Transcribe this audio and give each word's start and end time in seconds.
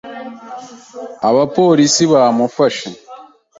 Abapolisi 1.29 2.03
baramufashe. 2.11 2.87